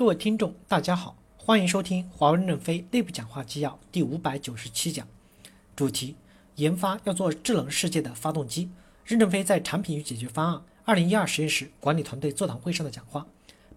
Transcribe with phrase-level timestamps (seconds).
[0.00, 5.06] 各位听众，大家好，欢迎收听华为任正非内部讲话纪要第五百九十七讲，
[5.76, 6.16] 主题：
[6.54, 8.70] 研发要做智能世界的发动机。
[9.04, 13.26] 任正非在产品与解决方案二零一二实验室管理团队座谈会上的讲话。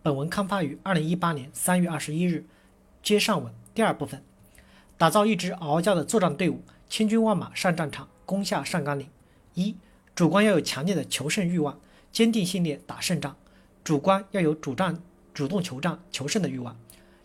[0.02, 2.46] 本文刊发于二零一八年三月二十一日。
[3.04, 4.24] 接上文第二部分，
[4.98, 9.10] 打造一支嗷嗷叫的作战队伍，千军万马上战场，攻下上甘岭。
[9.56, 9.76] 一，
[10.16, 11.78] 主观要有强烈的求胜欲望，
[12.14, 13.36] 坚定信念打胜仗。
[13.84, 15.04] 主观要有主战。
[15.34, 16.78] 主动求战求胜的欲望，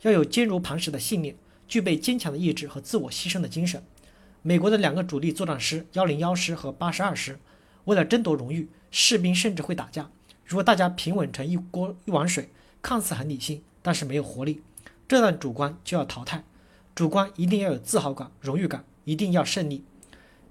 [0.03, 3.83] 要有坚如磐石的信念，具备坚强的意志和自我牺牲的精神。
[4.43, 7.39] 美国的两个主力作战师幺零幺师和八十二师，
[7.85, 10.11] 为了争夺荣誉，士兵甚至会打架。
[10.45, 12.49] 如果大家平稳成一锅一碗水，
[12.81, 14.63] 看似很理性，但是没有活力，
[15.07, 16.45] 这段主观就要淘汰。
[16.95, 19.85] 主观一定要有自豪感、荣誉感，一定要胜利。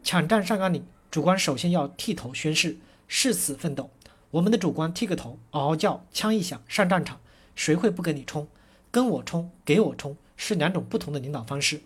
[0.04, 2.77] 抢占上甘岭，主观首先要剃头宣誓，
[3.08, 3.90] 誓死奋斗。
[4.32, 7.20] 我们的主观剃个头，嗷嗷叫，枪一响上战场。
[7.58, 8.48] 谁会不跟你冲？
[8.92, 11.82] 跟我冲，给我冲，是两种不同的领导方式。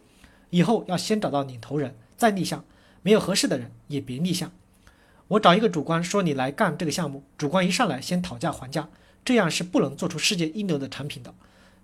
[0.50, 2.66] 以后要先找到领头人，再立项。
[3.02, 4.52] 没有合适的人，也别立项。
[5.30, 8.90] 我找一个主观说你来干这个项目，主观一上来先讨价还价，
[9.24, 11.34] 这样是不能做出世界一流的产品的。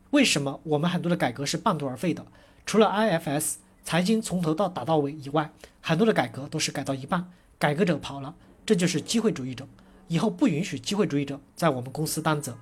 [0.10, 2.26] 为什么我们很多的改革是半途而废的？
[2.66, 5.50] 除了 IFS 财经从头到打到尾以外，
[5.82, 8.36] 很多的改革都是改到一半，改革者跑了，
[8.66, 9.66] 这就是机会主义者。
[10.10, 12.58] 以后不允许机会主义者在我们公司担责。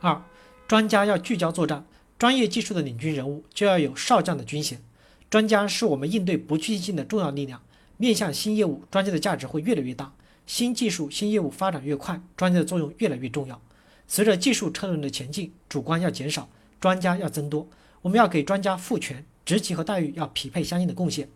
[0.00, 0.22] 二，
[0.68, 1.84] 专家要聚焦作战，
[2.18, 4.80] 专业技术的领军人物就要有少将的军衔。
[5.28, 7.62] 专家是我们应对不确定性的重要力量。
[7.96, 10.12] 面向新业务，专家的价值会越来越大。
[10.46, 13.60] 新技术、新业务发展越快，专家的作用越来越重要。
[14.06, 17.66] 随着技术车轮的前进，主观要减少，专家要增多。
[18.02, 21.28] 我们要给专家赋权，职级和待遇要匹配相应的贡献，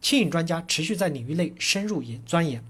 [0.00, 2.62] 牵引专家持续在领域内深入研钻研。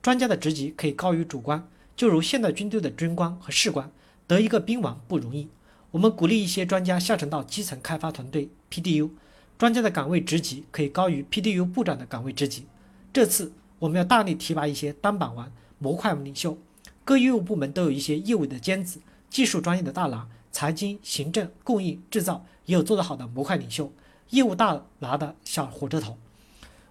[0.00, 3.90] 专家的职级可以高于主观，就如现代军队的军官和士官。
[4.28, 5.48] 得一个兵王不容易，
[5.90, 9.08] 我们鼓励一些专家下沉到基层开发团队 PDU，
[9.56, 12.66] 专家的岗位职级可以高于 PDU 部长的岗位职级。
[13.10, 16.58] 这次我们要大力提拔一些单板王、模块领袖，
[17.06, 19.00] 各业务部门都有一些业务的尖子，
[19.30, 23.90] 技术专业的大拿，财经、行政、供应、制造也有做得好的模块领袖，
[24.28, 26.18] 业务大拿的小火车头。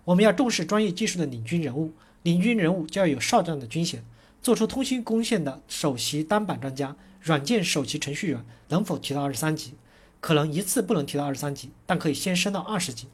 [0.05, 1.91] 我们要重视专业技术的领军人物，
[2.23, 4.03] 领军人物就要有少将的军衔，
[4.41, 6.95] 做出通信贡献的首席单板专家。
[7.27, 9.73] 软件首席程序员能否提到二十三级？
[10.21, 13.07] 可能一次不能提到二十三级，但可以先升到二十级。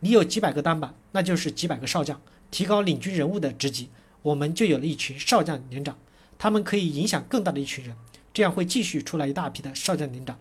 [0.00, 2.20] 你有几百个单板，那就是几百个少将。
[2.50, 3.88] 提高领军人物的职级，
[4.20, 5.96] 我们就有了一群少将连长，
[6.38, 7.96] 他们可以影响更大的一群人。
[8.34, 10.38] 这样会继续出来一大批的少将连长。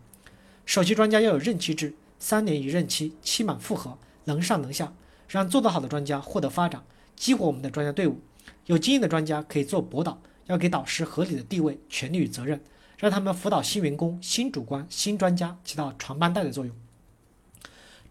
[0.66, 4.94] 首席专家要有任期制，三年一任期，期满复核，能上能下，
[5.30, 6.84] 让做得好的专家获得发展，
[7.16, 8.20] 激活我们的专家队伍。
[8.66, 12.62] 有经验的专家可以做博导，要给导师合理的地位、权利与责任。
[13.00, 16.76] 让他们辅导新员工、新主管、新专家，起到传帮带的作用。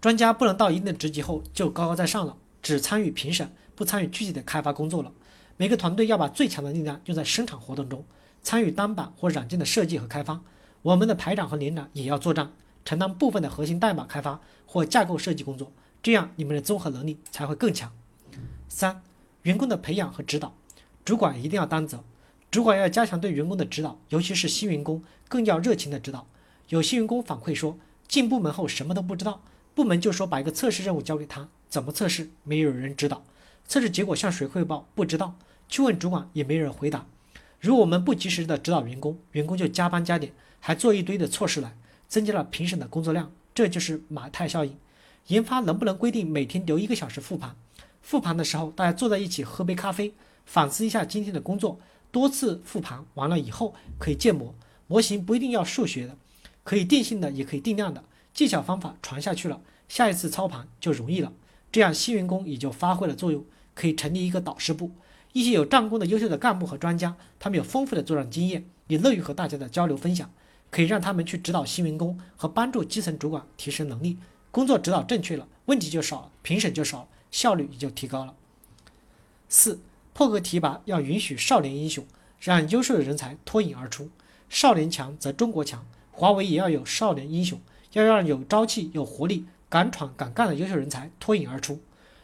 [0.01, 5.13] 专家不能到一定的职级后就高高在上了，只参与评审，不参与具体的开发工作了。
[5.59, 8.03] 每个团队要把最强的力量用在生产活动中，
[8.43, 10.41] 参与单板或软件的设计和开发。
[10.81, 12.53] 我们的排长和连长也要作战，
[12.85, 15.71] 承担部分的核心代码开发或架构设计工作，
[16.03, 17.93] 这样你们的综合能力才会更强。
[18.69, 19.03] 三、
[19.43, 20.55] 员工的培养和指导，
[21.05, 22.05] 主管一定要担责。
[22.51, 26.27] 主管要加强对员工的指导，尤其是新员工，更要热情的指导。
[26.69, 29.43] 有新员工反馈说，进部门后什么都不知道，
[29.75, 33.23] 部门就说把一个测试任务交给他，怎么测试没有人指导，
[33.67, 35.35] 测试结果向谁汇报不知道，
[35.69, 37.07] 去问主管也没人回答。
[37.61, 41.77] 如果我们不及时的指导员工，员工就加班加点，还做一堆的错事来，
[42.09, 44.75] 增加了评审的工作量，这就是马太效应。
[45.27, 47.55] 研发能不能规定每天留一个小时复盘？
[48.01, 50.15] 复盘的时候大家坐在一起喝杯咖啡，
[50.47, 51.79] 反思一下今天的工作。
[52.11, 54.55] 多次复盘完了以后，可以建模，
[54.87, 56.17] 模型不一定要数学的，
[56.65, 58.03] 可以定性的，也可以定量的，
[58.33, 61.33] 技巧方法传下去了，下一次操盘就容易了。
[61.71, 64.91] 这样新员工也就发挥了作用，可以成立一个导师部，
[65.35, 70.31] 一些有战功的优秀的干部和专家，他们有丰富的作战经验，也乐于和大家的交流分享，
[70.71, 74.17] 可以让他们去指导新员工和帮助基层主管提升能力，
[74.51, 78.35] 工作指导正确了，问题就少了，评审就少了，效率也就提高了。
[79.51, 79.79] 四。
[80.19, 82.05] 破格提拔要允许少年英雄，
[82.41, 84.11] 让优秀的人才脱颖而出。
[84.49, 87.61] 少年强则中国强，华为也要有少年英雄，
[87.93, 91.81] 要让有朝气、有活力、敢闯敢干的优秀人才脱颖而出。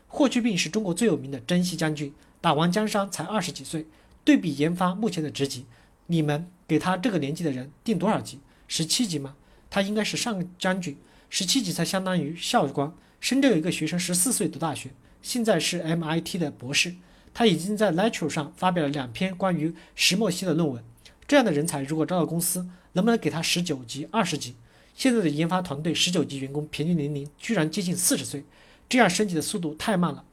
[0.08, 3.87] 霍去病是中国最有名的征西将军，打完江山才二十几岁。
[4.25, 5.64] 对比研发目前的职级，
[6.08, 8.40] 你们给他这个年纪的人定多少级？
[8.67, 9.37] 十七级吗？
[9.70, 10.97] 他应该是上将军，
[11.31, 12.93] 十七级才相当于校官。
[13.20, 14.90] 深圳有一个学生十四岁读大学，
[15.23, 16.97] 现在是 MIT 的博士。
[17.35, 20.83] 他已经在 Nature 上发表了两篇关于石墨烯的论文。
[21.27, 24.55] 这样的人才如果招到公司，能不能给他十九级、二十级？
[24.95, 28.45] 现在的研发团队十九级员工平均年龄居然接近四十岁，
[28.89, 30.25] 这样升级的速度太慢了，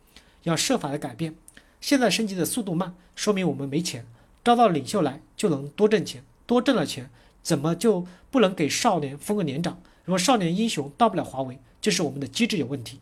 [0.44, 1.34] 要设法的改变。
[1.80, 4.06] 现在升级的速度慢，说明我们没钱。
[4.44, 7.10] 招到领袖来就能多挣钱，多挣了钱，
[7.42, 9.82] 怎么就不能给少年封个年长？
[10.06, 13.00] 如果少年英雄到不了华为，就是我们的机制有问题。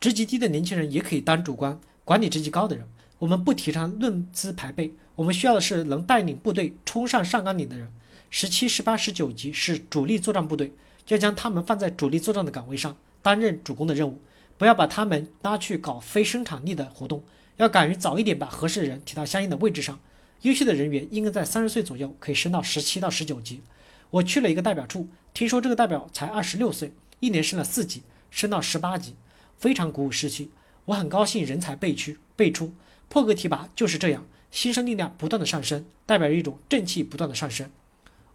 [0.00, 2.86] 职级低的年轻人也可以当主官，管理职级高的人。
[3.18, 7.90] 我们不提倡论资排辈，我们需要的是能带领部队冲上上纲领的人。
[8.30, 10.72] 十七、十八、十九级是主力作战部队，
[11.08, 14.20] 要将他们放在主力作战的岗位上，担任主攻的任务，
[14.56, 17.24] 不要把他们拉去搞非生产力的活动。
[17.56, 19.98] 要敢于早一点把合适的人提到相应的位置上。
[20.42, 23.62] 优秀的人员应该在三十岁左右可以升到十七到十九级。
[24.10, 29.16] 我去了一个代表处，听说这个代表才二十六岁，一年升了四级，升到十八级，
[29.56, 30.50] 非常鼓舞士气。
[30.86, 32.72] 我很高兴人才辈出，辈出。
[33.08, 37.68] 破格提拔就是这样，新生力量不断的上升，代表着一种正气不断的上升。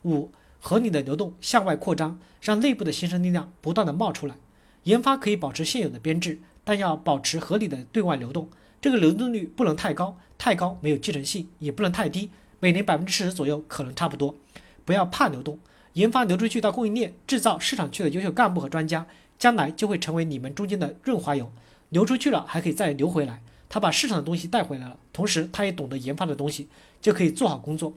[0.03, 4.35] 五，合理的流动向外扩张，让内部的新生力量不断的冒出来。
[4.83, 8.49] 研发可以保持现有的编制，但要保持合理的对外流动。
[8.81, 14.35] 这个流动率不能太高，太高没有继承性，也不能太低，每年百分之四十左右可能差不多。
[14.83, 15.59] 不要怕流动，
[15.93, 19.05] 研发流出去到供应链、制造、市场去的优秀干部和专家，
[19.37, 21.51] 将来就会成为你们中间的润滑油。
[21.91, 26.67] 流出去了还可以再流回来，他把市场的东西带回来了，同时他也懂得研发的东西，
[26.99, 27.93] 就可以做好工作。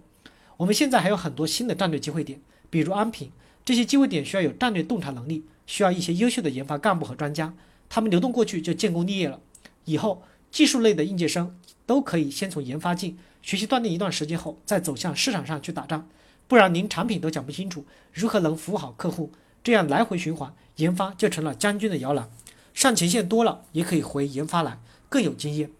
[0.58, 2.38] 我们现在还有很多新的战略机会点，
[2.68, 3.30] 比如安平，
[3.64, 7.54] 这些机会点需要有战略洞察能力，需要一些优秀的研发干部和专家，
[7.88, 9.40] 他们流动过去就建功立业了，
[9.86, 10.22] 以后。
[10.50, 16.08] 技术类的应届生都可以先从研发进学习锻炼一段时间后，再走向市场上去打仗，
[16.46, 19.32] 不然连产品都讲不清楚，如何能服务好客户？
[19.64, 22.30] 这样来回循环，研发就成了将军的摇篮。
[22.74, 24.78] 上前线多了，也可以回研发来，
[25.08, 25.70] 更有经验。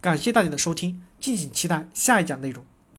[0.00, 2.64] 感谢大家的收听，敬请期待下一讲内容。